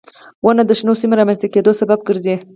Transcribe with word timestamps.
•ونه 0.43 0.63
د 0.65 0.71
شنو 0.79 0.93
سیمو 1.01 1.15
رامنځته 1.19 1.47
کېدو 1.53 1.71
سبب 1.81 1.99
ګرځي. 2.07 2.35